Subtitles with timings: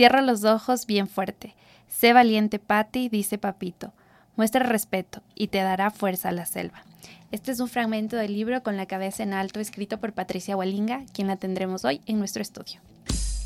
[0.00, 1.54] Cierra los ojos bien fuerte.
[1.86, 3.92] Sé valiente, Patty, dice Papito.
[4.34, 6.82] Muestra respeto y te dará fuerza a la selva.
[7.32, 11.02] Este es un fragmento del libro con la cabeza en alto escrito por Patricia Walinga,
[11.12, 12.80] quien la tendremos hoy en nuestro estudio.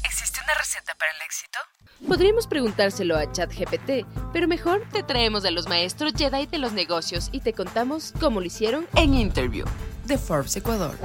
[0.04, 1.58] ¿Existe una receta para el éxito?
[2.06, 7.30] Podríamos preguntárselo a ChatGPT, pero mejor te traemos a los maestros Jedi de los negocios
[7.32, 9.66] y te contamos cómo lo hicieron En Interview,
[10.06, 10.96] de Forbes Ecuador.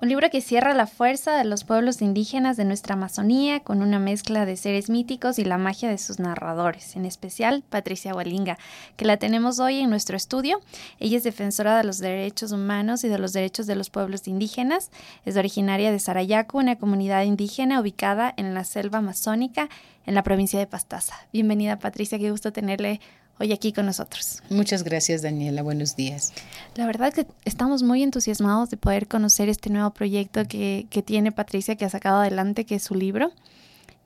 [0.00, 3.98] Un libro que cierra la fuerza de los pueblos indígenas de nuestra Amazonía con una
[3.98, 8.58] mezcla de seres míticos y la magia de sus narradores, en especial Patricia Walinga,
[8.96, 10.60] que la tenemos hoy en nuestro estudio.
[11.00, 14.92] Ella es defensora de los derechos humanos y de los derechos de los pueblos indígenas.
[15.24, 19.68] Es originaria de Sarayaco, una comunidad indígena ubicada en la selva amazónica
[20.06, 21.16] en la provincia de Pastaza.
[21.32, 23.00] Bienvenida Patricia, qué gusto tenerle
[23.38, 24.42] hoy aquí con nosotros.
[24.50, 25.62] Muchas gracias, Daniela.
[25.62, 26.32] Buenos días.
[26.74, 31.32] La verdad que estamos muy entusiasmados de poder conocer este nuevo proyecto que, que tiene
[31.32, 33.32] Patricia, que ha sacado adelante, que es su libro.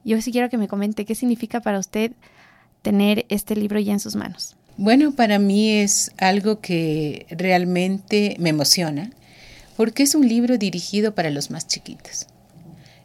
[0.05, 2.13] Yo sí quiero que me comente qué significa para usted
[2.83, 4.57] tener este libro ya en sus manos.
[4.77, 9.11] Bueno, para mí es algo que realmente me emociona,
[9.77, 12.27] porque es un libro dirigido para los más chiquitos.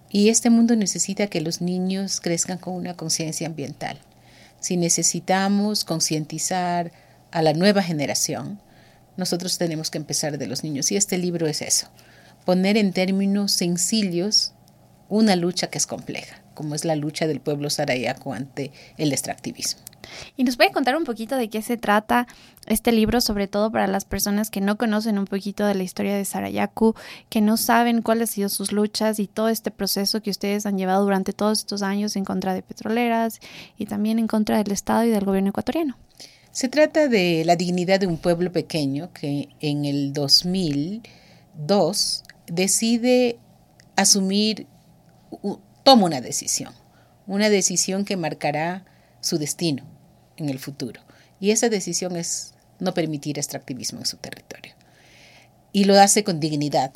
[0.09, 3.99] Y este mundo necesita que los niños crezcan con una conciencia ambiental
[4.59, 6.91] si necesitamos concientizar
[7.31, 8.59] a la nueva generación,
[9.15, 10.91] nosotros tenemos que empezar de los niños.
[10.91, 11.87] Y este libro es eso,
[12.45, 14.53] poner en términos sencillos
[15.09, 19.83] una lucha que es compleja, como es la lucha del pueblo sarayaco ante el extractivismo.
[20.35, 22.25] Y nos puede contar un poquito de qué se trata
[22.65, 26.15] este libro, sobre todo para las personas que no conocen un poquito de la historia
[26.15, 26.95] de Sarayaku,
[27.29, 30.79] que no saben cuáles han sido sus luchas y todo este proceso que ustedes han
[30.79, 33.39] llevado durante todos estos años en contra de petroleras
[33.77, 35.95] y también en contra del Estado y del gobierno ecuatoriano.
[36.51, 43.37] Se trata de la dignidad de un pueblo pequeño que en el 2002 decide
[43.95, 44.65] asumir,
[45.87, 46.73] toma una decisión,
[47.27, 48.83] una decisión que marcará
[49.21, 49.85] su destino
[50.35, 50.99] en el futuro.
[51.39, 54.73] Y esa decisión es no permitir extractivismo en su territorio.
[55.71, 56.91] Y lo hace con dignidad,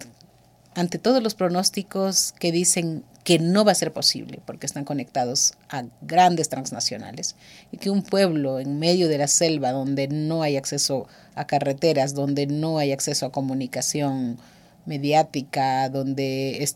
[0.76, 5.54] ante todos los pronósticos que dicen que no va a ser posible porque están conectados
[5.70, 7.38] a grandes transnacionales
[7.72, 12.14] y que un pueblo en medio de la selva donde no hay acceso a carreteras,
[12.14, 14.38] donde no hay acceso a comunicación
[14.86, 16.76] mediática, donde es,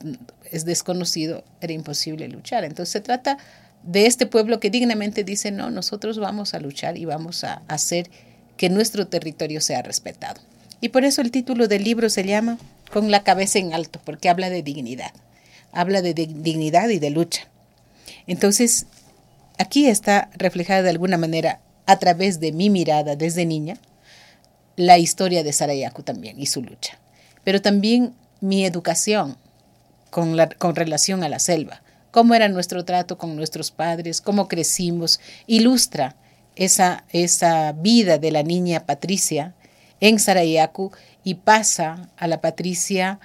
[0.52, 2.64] es desconocido, era imposible luchar.
[2.64, 3.38] Entonces se trata
[3.84, 8.10] de este pueblo que dignamente dice, no, nosotros vamos a luchar y vamos a hacer
[8.58, 10.42] que nuestro territorio sea respetado.
[10.82, 12.58] Y por eso el título del libro se llama
[12.92, 15.12] Con la cabeza en alto, porque habla de dignidad,
[15.72, 17.48] habla de dignidad y de lucha.
[18.28, 18.88] Entonces,
[19.58, 23.78] aquí está reflejada de alguna manera, a través de mi mirada desde niña,
[24.76, 27.00] la historia de Sarayaku también y su lucha,
[27.46, 29.38] pero también mi educación
[30.10, 34.50] con, la, con relación a la selva, cómo era nuestro trato con nuestros padres, cómo
[34.50, 36.18] crecimos, ilustra
[36.58, 39.54] esa, esa vida de la niña Patricia
[40.02, 40.92] en Sarayaku
[41.24, 43.20] y pasa a la Patricia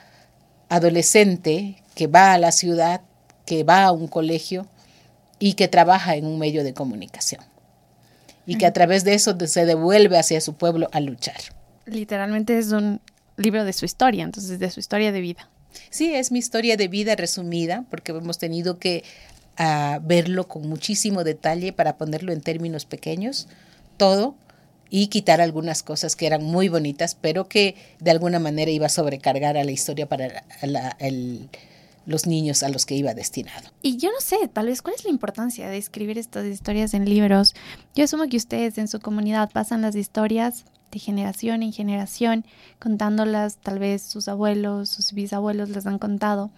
[0.68, 3.00] adolescente que va a la ciudad,
[3.46, 4.66] que va a un colegio
[5.38, 7.42] y que trabaja en un medio de comunicación.
[8.46, 11.36] Y que a través de eso se devuelve hacia su pueblo a luchar.
[11.86, 13.00] Literalmente es un
[13.40, 15.48] libro de su historia, entonces de su historia de vida.
[15.90, 19.04] Sí, es mi historia de vida resumida, porque hemos tenido que
[19.58, 23.48] uh, verlo con muchísimo detalle para ponerlo en términos pequeños,
[23.96, 24.34] todo,
[24.90, 28.90] y quitar algunas cosas que eran muy bonitas, pero que de alguna manera iba a
[28.90, 31.48] sobrecargar a la historia para la, el,
[32.06, 33.70] los niños a los que iba destinado.
[33.82, 37.04] Y yo no sé, tal vez cuál es la importancia de escribir estas historias en
[37.08, 37.54] libros.
[37.94, 42.44] Yo asumo que ustedes en su comunidad pasan las historias de generación en generación,
[42.78, 46.50] contándolas, tal vez sus abuelos, sus bisabuelos les han contado.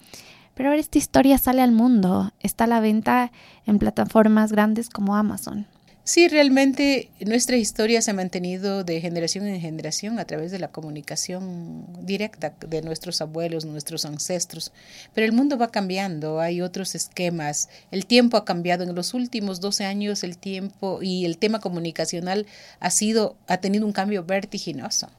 [0.53, 3.31] Pero ahora esta historia sale al mundo, está a la venta
[3.65, 5.65] en plataformas grandes como Amazon.
[6.05, 10.67] Sí, realmente nuestra historia se ha mantenido de generación en generación a través de la
[10.67, 14.73] comunicación directa de nuestros abuelos, nuestros ancestros.
[15.13, 18.83] Pero el mundo va cambiando, hay otros esquemas, el tiempo ha cambiado.
[18.83, 22.47] En los últimos 12 años el tiempo y el tema comunicacional
[22.81, 25.09] ha, sido, ha tenido un cambio vertiginoso.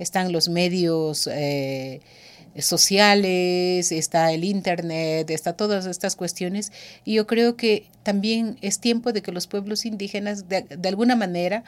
[0.00, 1.28] Están los medios...
[1.32, 2.00] Eh,
[2.58, 6.72] sociales, está el Internet, está todas estas cuestiones.
[7.04, 11.16] Y yo creo que también es tiempo de que los pueblos indígenas, de, de alguna
[11.16, 11.64] manera,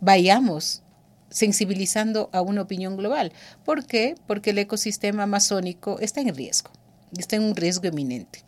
[0.00, 0.82] vayamos
[1.30, 3.32] sensibilizando a una opinión global.
[3.64, 4.14] ¿Por qué?
[4.26, 6.70] Porque el ecosistema amazónico está en riesgo,
[7.16, 8.42] está en un riesgo eminente.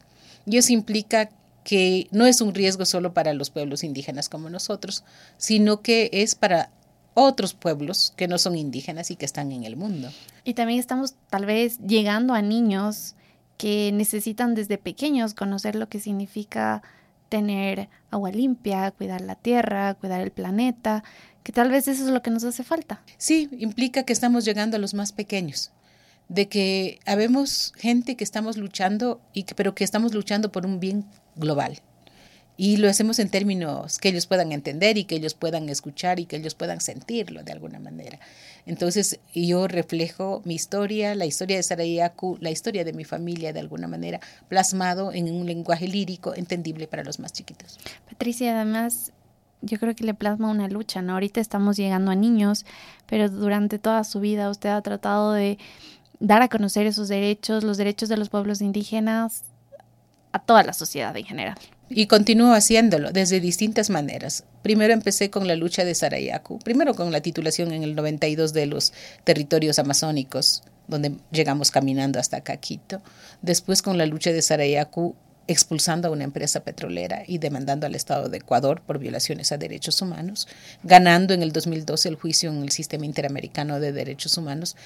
[0.46, 1.30] Y eso implica
[1.64, 5.04] que no es un riesgo solo para los pueblos indígenas como nosotros,
[5.36, 6.70] sino que es para
[7.14, 10.10] otros pueblos que no son indígenas y que están en el mundo.
[10.44, 13.14] Y también estamos tal vez llegando a niños
[13.56, 16.82] que necesitan desde pequeños conocer lo que significa
[17.28, 21.04] tener agua limpia, cuidar la tierra, cuidar el planeta,
[21.42, 23.02] que tal vez eso es lo que nos hace falta.
[23.18, 25.70] Sí, implica que estamos llegando a los más pequeños,
[26.28, 30.80] de que habemos gente que estamos luchando, y que, pero que estamos luchando por un
[30.80, 31.06] bien
[31.36, 31.80] global.
[32.62, 36.26] Y lo hacemos en términos que ellos puedan entender y que ellos puedan escuchar y
[36.26, 38.20] que ellos puedan sentirlo de alguna manera.
[38.66, 43.60] Entonces yo reflejo mi historia, la historia de Sarayaku, la historia de mi familia de
[43.60, 44.20] alguna manera,
[44.50, 47.78] plasmado en un lenguaje lírico entendible para los más chiquitos.
[48.06, 49.10] Patricia, además
[49.62, 51.14] yo creo que le plasma una lucha, ¿no?
[51.14, 52.66] Ahorita estamos llegando a niños,
[53.06, 55.56] pero durante toda su vida usted ha tratado de
[56.18, 59.44] dar a conocer esos derechos, los derechos de los pueblos indígenas,
[60.32, 61.56] a toda la sociedad en general
[61.90, 64.44] y continúo haciéndolo desde distintas maneras.
[64.62, 68.66] Primero empecé con la lucha de Sarayaku, primero con la titulación en el 92 de
[68.66, 68.92] los
[69.24, 73.02] territorios amazónicos, donde llegamos caminando hasta Caquito.
[73.42, 75.16] Después con la lucha de Sarayaku,
[75.48, 80.00] expulsando a una empresa petrolera y demandando al Estado de Ecuador por violaciones a derechos
[80.00, 80.46] humanos,
[80.84, 84.76] ganando en el 2012 el juicio en el Sistema Interamericano de Derechos Humanos.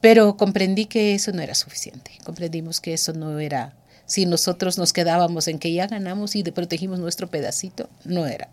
[0.00, 3.74] Pero comprendí que eso no era suficiente, comprendimos que eso no era
[4.06, 8.48] si nosotros nos quedábamos en que ya ganamos y protegimos nuestro pedacito, no era.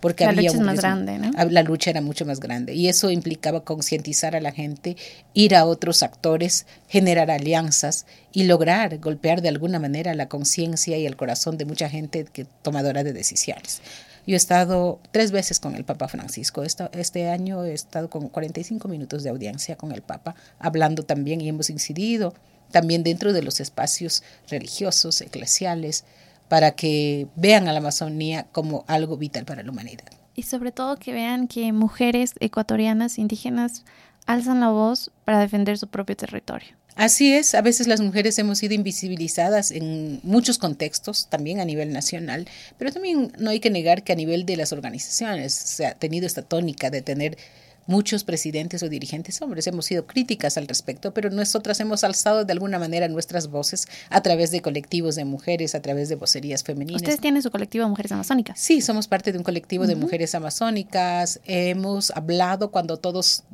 [0.00, 1.30] Porque la había lucha es más grande, ¿no?
[1.48, 4.98] La lucha era mucho más grande y eso implicaba concientizar a la gente,
[5.32, 11.06] ir a otros actores, generar alianzas y lograr golpear de alguna manera la conciencia y
[11.06, 13.80] el corazón de mucha gente que tomadora de decisiones.
[14.26, 16.62] Yo he estado tres veces con el Papa Francisco.
[16.62, 21.48] Este año he estado con 45 minutos de audiencia con el Papa, hablando también y
[21.48, 22.34] hemos incidido
[22.74, 26.04] también dentro de los espacios religiosos, eclesiales,
[26.48, 30.06] para que vean a la Amazonía como algo vital para la humanidad.
[30.34, 33.84] Y sobre todo que vean que mujeres ecuatorianas, indígenas,
[34.26, 36.70] alzan la voz para defender su propio territorio.
[36.96, 41.92] Así es, a veces las mujeres hemos sido invisibilizadas en muchos contextos, también a nivel
[41.92, 45.94] nacional, pero también no hay que negar que a nivel de las organizaciones se ha
[45.94, 47.38] tenido esta tónica de tener
[47.86, 52.52] Muchos presidentes o dirigentes hombres hemos sido críticas al respecto, pero nosotras hemos alzado de
[52.52, 57.02] alguna manera nuestras voces a través de colectivos de mujeres, a través de vocerías femeninas.
[57.02, 58.58] ¿Ustedes tienen su colectivo de mujeres amazónicas?
[58.58, 61.40] Sí, somos parte de un colectivo de mujeres amazónicas.
[61.44, 63.44] Hemos hablado cuando todos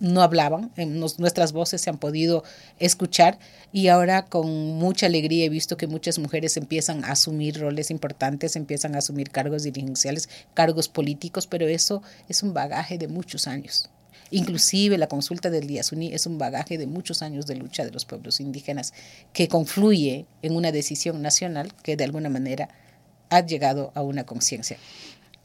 [0.00, 0.70] no hablaban,
[1.18, 2.44] nuestras voces se han podido
[2.78, 3.38] escuchar
[3.72, 8.56] y ahora con mucha alegría he visto que muchas mujeres empiezan a asumir roles importantes,
[8.56, 13.90] empiezan a asumir cargos dirigenciales, cargos políticos, pero eso es un bagaje de muchos años.
[14.30, 18.04] Inclusive la consulta del Diasuní es un bagaje de muchos años de lucha de los
[18.04, 18.92] pueblos indígenas
[19.32, 22.68] que confluye en una decisión nacional que de alguna manera
[23.30, 24.78] ha llegado a una conciencia.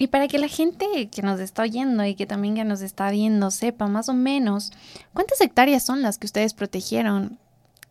[0.02, 3.12] Y para que la gente que nos está oyendo y que también que nos está
[3.12, 4.72] viendo sepa más o menos
[5.14, 7.38] cuántas hectáreas son las que ustedes protegieron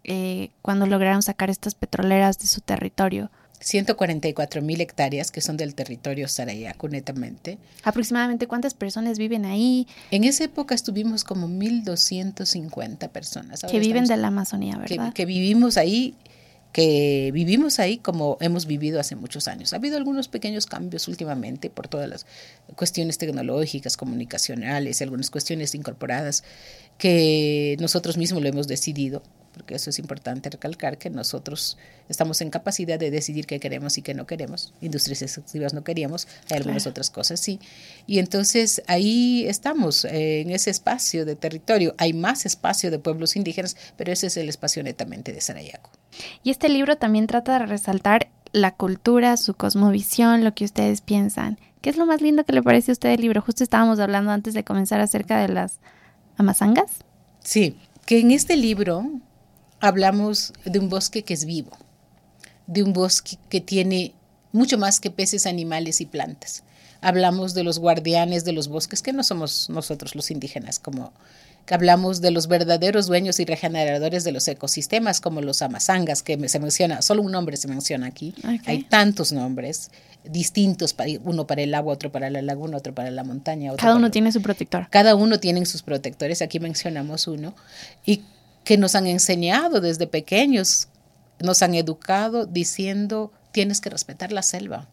[0.02, 3.30] eh, cuando lograron sacar estas petroleras de su territorio.
[3.60, 7.58] 144 mil hectáreas que son del territorio Sarayaku netamente.
[7.84, 9.86] ¿Aproximadamente cuántas personas viven ahí?
[10.10, 13.62] En esa época estuvimos como 1.250 personas.
[13.70, 15.12] que viven de la Amazonía, ¿verdad?
[15.12, 16.16] que vivimos ahí
[16.72, 19.72] que vivimos ahí como hemos vivido hace muchos años.
[19.72, 22.26] Ha habido algunos pequeños cambios últimamente por todas las
[22.76, 26.44] cuestiones tecnológicas, comunicacionales algunas cuestiones incorporadas
[26.99, 29.22] que nosotros mismos lo hemos decidido
[29.55, 31.76] porque eso es importante recalcar que nosotros
[32.08, 34.73] estamos en capacidad de decidir qué queremos y qué no queremos.
[34.81, 37.59] Industrias extractivas no queríamos, hay algunas otras cosas sí.
[38.06, 41.94] Y entonces ahí estamos, eh, en ese espacio de territorio.
[41.99, 45.90] Hay más espacio de pueblos indígenas, pero ese es el espacio netamente de Sarayaco.
[46.43, 51.59] Y este libro también trata de resaltar la cultura, su cosmovisión, lo que ustedes piensan.
[51.81, 53.40] ¿Qué es lo más lindo que le parece a usted el libro?
[53.40, 55.79] Justo estábamos hablando antes de comenzar acerca de las
[56.37, 57.05] amazangas.
[57.40, 59.09] Sí, que en este libro
[59.81, 61.71] hablamos de un bosque que es vivo,
[62.67, 64.14] de un bosque que tiene
[64.52, 66.64] mucho más que peces, animales y plantas.
[67.00, 71.12] Hablamos de los guardianes de los bosques, que no somos nosotros los indígenas, como
[71.74, 76.58] hablamos de los verdaderos dueños y regeneradores de los ecosistemas, como los amazangas, que se
[76.58, 78.34] menciona, solo un nombre se menciona aquí.
[78.66, 79.90] Hay tantos nombres
[80.24, 83.72] distintos, uno para el agua, otro para la laguna, otro para la montaña.
[83.76, 84.88] Cada uno tiene su protector.
[84.90, 87.54] Cada uno tiene sus protectores, aquí mencionamos uno.
[88.04, 88.22] Y
[88.64, 90.88] que nos han enseñado desde pequeños,
[91.40, 94.88] nos han educado diciendo tienes que respetar la selva,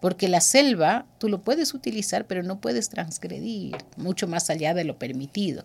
[0.00, 4.84] porque la selva tú lo puedes utilizar, pero no puedes transgredir mucho más allá de
[4.84, 5.64] lo permitido.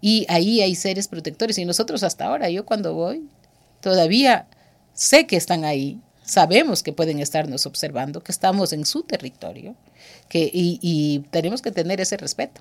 [0.00, 3.28] Y ahí hay seres protectores y nosotros hasta ahora, yo cuando voy,
[3.80, 4.46] todavía
[4.94, 9.74] sé que están ahí, sabemos que pueden estarnos observando, que estamos en su territorio,
[10.28, 12.60] que, y, y tenemos que tener ese respeto.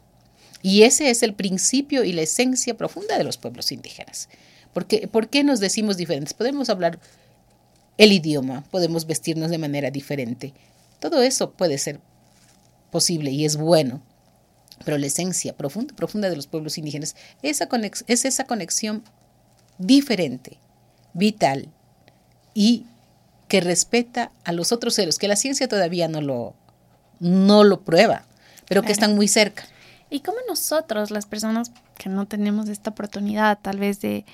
[0.63, 4.29] Y ese es el principio y la esencia profunda de los pueblos indígenas.
[4.73, 6.33] Porque, ¿Por qué nos decimos diferentes?
[6.33, 6.99] Podemos hablar
[7.97, 10.53] el idioma, podemos vestirnos de manera diferente.
[11.01, 11.99] Todo eso puede ser
[12.91, 14.03] posible y es bueno.
[14.85, 17.67] Pero la esencia profunda, profunda de los pueblos indígenas esa
[18.07, 19.03] es esa conexión
[19.79, 20.57] diferente,
[21.13, 21.69] vital
[22.53, 22.85] y
[23.47, 26.53] que respeta a los otros seres, que la ciencia todavía no lo,
[27.19, 28.25] no lo prueba,
[28.67, 29.63] pero que están muy cerca.
[30.09, 34.25] ¿Y cómo nosotros, las personas que no tenemos esta oportunidad tal vez de,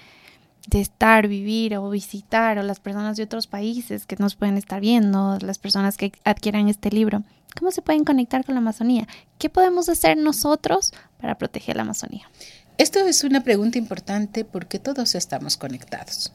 [0.68, 4.82] de estar, vivir o visitar, o las personas de otros países que nos pueden estar
[4.82, 7.24] viendo, las personas que adquieran este libro,
[7.58, 9.08] ¿cómo se pueden conectar con la Amazonía?
[9.40, 12.30] ¿Qué podemos hacer nosotros para proteger la Amazonía?
[12.78, 16.34] Esto es una pregunta importante porque todos estamos conectados.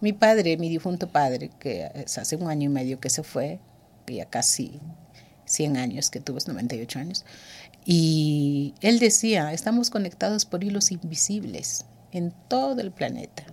[0.00, 3.60] Mi padre, mi difunto padre, que hace un año y medio que se fue,
[4.06, 4.80] ya casi
[5.44, 7.24] 100 años, que tuvo 98 años,
[7.84, 13.44] y él decía, estamos conectados por hilos invisibles en todo el planeta.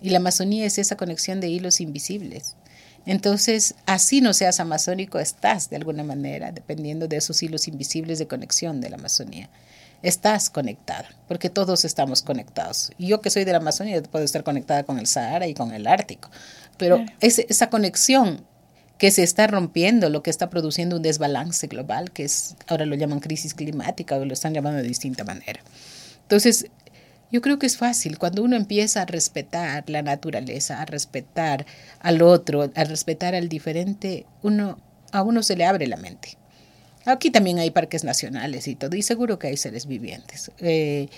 [0.00, 2.56] Y la Amazonía es esa conexión de hilos invisibles.
[3.06, 8.28] Entonces, así no seas amazónico, estás de alguna manera, dependiendo de esos hilos invisibles de
[8.28, 9.50] conexión de la Amazonía.
[10.02, 12.92] Estás conectada, porque todos estamos conectados.
[12.98, 15.86] Yo que soy de la Amazonía puedo estar conectada con el Sahara y con el
[15.86, 16.30] Ártico,
[16.76, 18.44] pero es, esa conexión
[18.98, 22.94] que se está rompiendo, lo que está produciendo un desbalance global, que es ahora lo
[22.94, 25.60] llaman crisis climática o lo están llamando de distinta manera.
[26.22, 26.66] Entonces,
[27.32, 31.64] yo creo que es fácil cuando uno empieza a respetar la naturaleza, a respetar
[32.00, 34.78] al otro, a respetar al diferente, uno
[35.12, 36.36] a uno se le abre la mente.
[37.04, 40.52] Aquí también hay parques nacionales y todo, y seguro que hay seres vivientes.
[40.58, 41.08] Eh,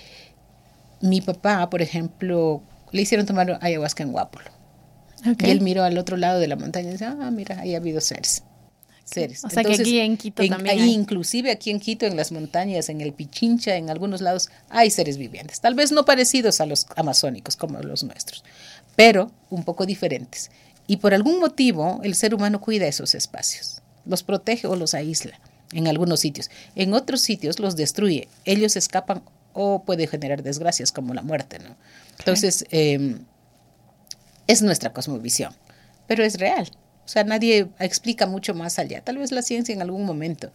[1.01, 4.49] mi papá, por ejemplo, le hicieron tomar ayahuasca en Guápolo.
[5.39, 7.77] Y él miró al otro lado de la montaña y dice, ah, mira, ahí ha
[7.77, 8.43] habido seres
[9.05, 9.45] seres.
[9.45, 10.79] O sea que aquí en Quito también.
[10.79, 10.93] Hay.
[10.93, 15.17] Inclusive aquí en Quito, en las montañas, en el Pichincha, en algunos lados, hay seres
[15.17, 15.61] vivientes.
[15.61, 18.43] Tal vez no parecidos a los amazónicos como los nuestros,
[18.95, 20.51] pero un poco diferentes.
[20.87, 25.39] Y por algún motivo el ser humano cuida esos espacios, los protege o los aísla
[25.71, 26.49] en algunos sitios.
[26.75, 28.27] En otros sitios los destruye.
[28.45, 31.75] Ellos escapan o puede generar desgracias como la muerte, ¿no?
[32.19, 33.19] Entonces, em,
[34.47, 35.53] es nuestra cosmovisión,
[36.07, 36.69] pero es real.
[37.05, 39.01] O sea, nadie explica mucho más allá.
[39.01, 40.51] Tal vez la ciencia en algún momento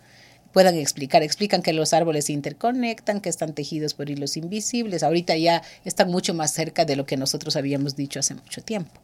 [0.52, 1.23] puedan explicar.
[1.23, 5.02] Explican que los árboles se interconectan, que están tejidos por hilos invisibles.
[5.02, 9.00] Ahorita ya están mucho más cerca de lo que nosotros habíamos dicho hace mucho tiempo.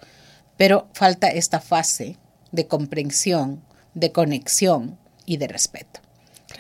[0.56, 2.16] Pero falta esta fase
[2.50, 3.62] de comprensión,
[3.94, 6.00] de conexión y de respeto.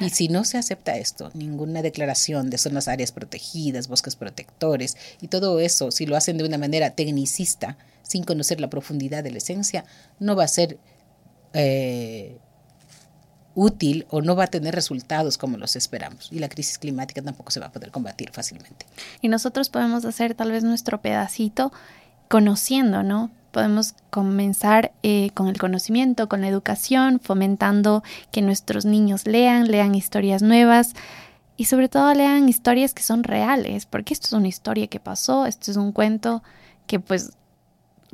[0.00, 5.28] Y si no se acepta esto, ninguna declaración de zonas áreas protegidas, bosques protectores y
[5.28, 9.38] todo eso, si lo hacen de una manera tecnicista, sin conocer la profundidad de la
[9.38, 9.84] esencia,
[10.20, 10.78] no va a ser
[11.54, 12.38] eh,
[13.54, 16.28] útil o no va a tener resultados como los esperamos.
[16.30, 18.86] Y la crisis climática tampoco se va a poder combatir fácilmente.
[19.22, 21.72] Y nosotros podemos hacer tal vez nuestro pedacito
[22.28, 23.30] conociendo, ¿no?
[23.56, 29.94] Podemos comenzar eh, con el conocimiento, con la educación, fomentando que nuestros niños lean, lean
[29.94, 30.92] historias nuevas
[31.56, 35.46] y sobre todo lean historias que son reales, porque esto es una historia que pasó,
[35.46, 36.42] esto es un cuento
[36.86, 37.30] que pues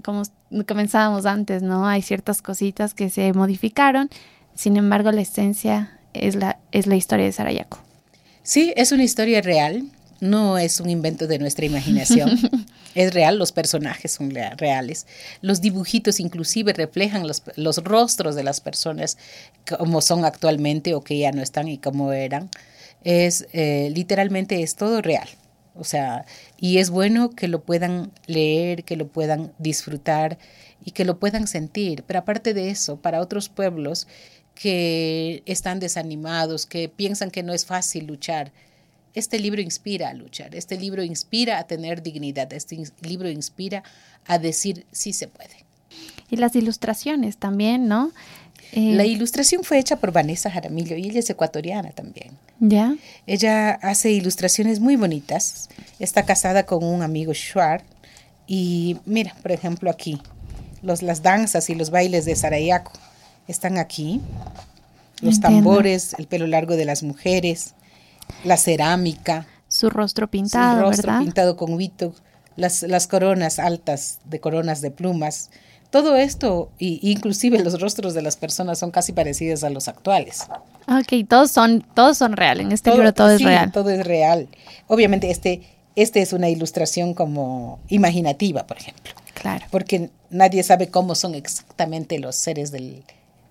[0.05, 0.23] como
[0.65, 1.89] comenzábamos antes, ¿no?
[1.89, 4.11] Hay ciertas cositas que se modificaron,
[4.55, 7.81] sin embargo la esencia es la, es la historia de Sarayaco.
[8.45, 12.31] Sí, es una historia real, no es un invento de nuestra imaginación.
[12.95, 15.07] es real, los personajes son reales.
[15.41, 19.19] Los dibujitos inclusive reflejan los, los, rostros de las personas
[19.67, 22.51] como son actualmente o que ya no están y como eran.
[23.05, 25.29] Es eh, literalmente es todo real.
[25.75, 26.27] O sea,
[26.59, 30.39] y es bueno que lo puedan leer, que lo puedan disfrutar
[30.85, 32.05] y que lo puedan sentir.
[32.07, 34.07] Pero aparte de eso, para otros pueblos
[34.55, 38.53] que están desanimados, que piensan que no es fácil luchar,
[39.15, 43.83] este libro inspira a luchar, este libro inspira a tener dignidad, este libro inspira
[44.27, 45.65] a decir sí se puede.
[46.31, 48.11] Y las ilustraciones también, ¿no?
[48.73, 52.31] Eh, la ilustración fue hecha por Vanessa Jaramillo y ella es ecuatoriana también.
[52.59, 52.97] ¿Ya?
[53.27, 55.69] Ella hace ilustraciones muy bonitas.
[55.99, 57.85] Está casada con un amigo Schwartz.
[58.47, 60.21] Y mira, por ejemplo, aquí,
[60.81, 62.93] los, las danzas y los bailes de Sarayaco
[63.47, 64.23] están aquí.
[65.21, 67.75] Los tambores, el pelo largo de las mujeres,
[68.45, 69.47] la cerámica.
[69.69, 71.25] Su rostro pintado, Su rostro ¿verdad?
[71.25, 72.15] pintado con huito,
[72.57, 75.51] las, las coronas altas de coronas de plumas
[75.93, 80.47] todo esto, y, inclusive los rostros de las personas son casi parecidos a los actuales.
[80.89, 82.65] Ok, todos son, todos son reales.
[82.65, 83.71] En este libro todo es real.
[83.73, 84.49] Todo es real.
[84.87, 85.61] Obviamente, este,
[85.95, 89.13] este es una ilustración como imaginativa, por ejemplo.
[89.35, 89.67] Claro.
[89.71, 93.05] Porque nadie sabe cómo son exactamente los seres del,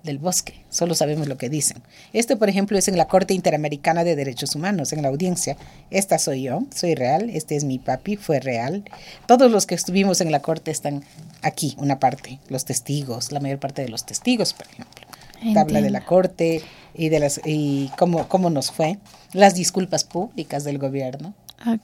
[0.03, 1.81] del bosque, solo sabemos lo que dicen.
[2.13, 5.57] Este, por ejemplo, es en la Corte Interamericana de Derechos Humanos, en la audiencia.
[5.89, 8.83] Esta soy yo, soy real, este es mi papi, fue real.
[9.27, 11.03] Todos los que estuvimos en la Corte están
[11.41, 15.07] aquí, una parte, los testigos, la mayor parte de los testigos, por ejemplo.
[15.53, 16.61] Tabla de la Corte
[16.93, 18.99] y, de las, y cómo, cómo nos fue.
[19.33, 21.33] Las disculpas públicas del gobierno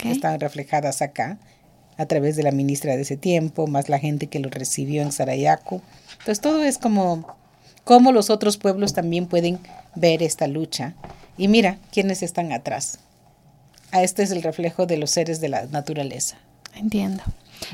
[0.03, 1.39] están reflejadas acá
[1.97, 5.11] a través de la ministra de ese tiempo, más la gente que lo recibió en
[5.11, 5.81] Sarayaku.
[6.11, 7.35] Entonces todo es como
[7.87, 9.59] cómo los otros pueblos también pueden
[9.95, 10.93] ver esta lucha.
[11.37, 12.99] Y mira quiénes están atrás.
[13.91, 16.37] Ah, este es el reflejo de los seres de la naturaleza.
[16.75, 17.23] Entiendo.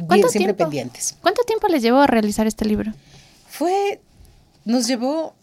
[0.08, 1.16] Bien, siempre pendientes.
[1.20, 2.94] ¿Cuánto tiempo les llevó a realizar este libro?
[3.48, 4.00] Fue,
[4.66, 5.34] nos llevó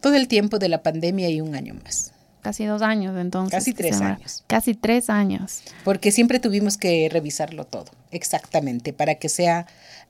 [0.00, 2.10] todo el tiempo de la pandemia y un año más.
[2.42, 3.56] Casi dos años entonces.
[3.56, 4.42] Casi tres años.
[4.48, 5.62] Casi tres años.
[5.84, 9.66] Porque siempre tuvimos que revisarlo todo, exactamente, para que sea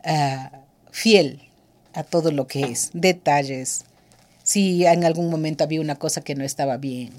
[0.06, 0.56] uh,
[0.90, 1.42] fiel
[1.92, 3.85] a todo lo que es, detalles,
[4.46, 7.10] si en algún momento había una cosa que no estaba bien,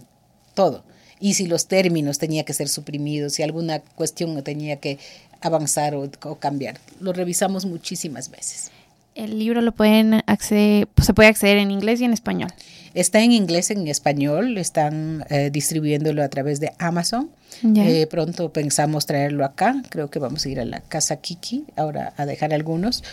[0.53, 0.85] todo.
[1.19, 4.97] Y si los términos tenían que ser suprimidos, si alguna cuestión tenía que
[5.41, 6.79] avanzar o, o cambiar.
[7.01, 8.71] Lo revisamos muchísimas veces.
[9.17, 12.51] El libro lo pueden acceder, se puede acceder en inglés y en español.
[12.93, 17.31] Está en inglés, en español, están eh, distribuyéndolo a través de Amazon.
[17.63, 22.13] Eh, pronto pensamos traerlo acá, creo que vamos a ir a la Casa Kiki ahora
[22.15, 23.03] a dejar algunos.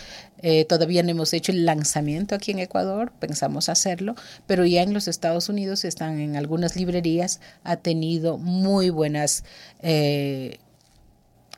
[0.43, 4.13] Eh, todavía no hemos hecho el lanzamiento aquí en Ecuador, pensamos hacerlo,
[4.45, 9.43] pero ya en los Estados Unidos están en algunas librerías, ha tenido muy buenas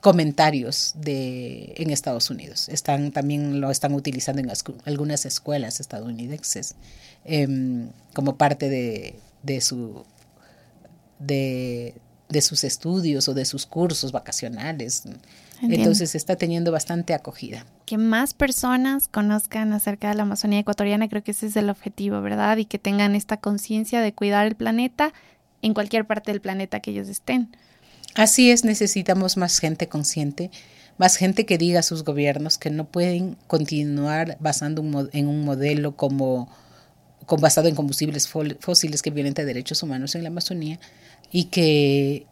[0.01, 2.69] comentarios de en Estados Unidos.
[2.69, 4.51] Están también lo están utilizando en
[4.85, 6.75] algunas escuelas estadounidenses.
[7.29, 10.05] Em, como parte de, de su
[11.19, 11.93] de,
[12.29, 15.03] de, sus estudios o de sus cursos vacacionales.
[15.61, 17.65] Entonces está teniendo bastante acogida.
[17.85, 22.21] Que más personas conozcan acerca de la Amazonía ecuatoriana, creo que ese es el objetivo,
[22.21, 22.55] ¿verdad?
[22.57, 25.13] Y que tengan esta conciencia de cuidar el planeta
[25.61, 27.49] en cualquier parte del planeta que ellos estén.
[28.17, 30.49] Así es, necesitamos más gente consciente,
[30.97, 34.81] más gente que diga a sus gobiernos que no pueden continuar basando
[35.13, 36.49] en un modelo como
[37.27, 40.79] con, basado en combustibles fósiles que vienen de derechos humanos en la Amazonía
[41.31, 42.25] y que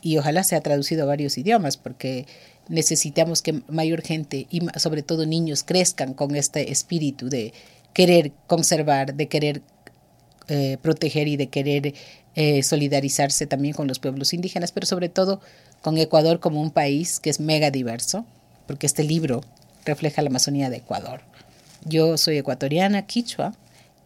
[0.00, 2.26] y ojalá sea traducido a varios idiomas porque
[2.68, 7.52] necesitamos que mayor gente y sobre todo niños crezcan con este espíritu de
[7.92, 9.60] querer conservar, de querer
[10.48, 11.94] eh, proteger y de querer
[12.34, 15.40] eh, solidarizarse también con los pueblos indígenas, pero sobre todo
[15.82, 18.24] con Ecuador como un país que es mega diverso,
[18.66, 19.42] porque este libro
[19.84, 21.20] refleja la Amazonía de Ecuador.
[21.84, 23.54] Yo soy ecuatoriana, quichua,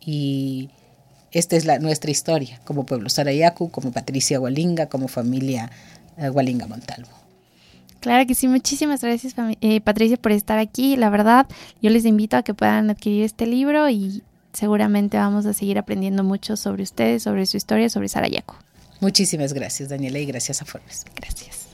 [0.05, 0.71] y
[1.33, 5.71] esta es la, nuestra historia como pueblo Sarayacu, como Patricia Hualinga, como familia
[6.17, 7.19] Hualinga Montalvo.
[8.01, 10.97] Claro que sí, muchísimas gracias eh, Patricia por estar aquí.
[10.97, 11.47] La verdad,
[11.83, 14.23] yo les invito a que puedan adquirir este libro y
[14.59, 18.57] seguramente vamos a seguir aprendiendo mucho sobre ustedes, sobre su historia, sobre Sarayacu.
[19.01, 21.05] Muchísimas gracias Daniela y gracias a Forbes.
[21.15, 21.69] Gracias.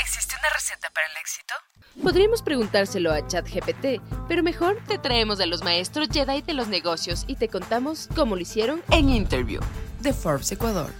[0.00, 1.54] ¿Existe una receta para el éxito?
[2.00, 7.24] Podríamos preguntárselo a ChatGPT, pero mejor te traemos a los maestros Jedi de los negocios
[7.26, 9.60] y te contamos cómo lo hicieron en Interview
[10.00, 10.90] de Forbes Ecuador.